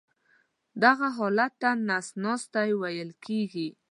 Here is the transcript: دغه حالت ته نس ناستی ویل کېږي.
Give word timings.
دغه 0.83 1.07
حالت 1.17 1.51
ته 1.61 1.69
نس 1.87 2.07
ناستی 2.23 2.69
ویل 2.81 3.09
کېږي. 3.25 3.67